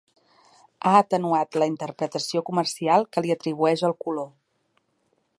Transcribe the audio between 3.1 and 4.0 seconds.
que li atribueix el